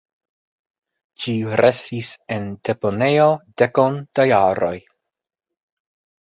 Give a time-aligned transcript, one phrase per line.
[1.25, 3.27] Ĝi restis en deponejo
[3.63, 4.75] dekon da jaroj.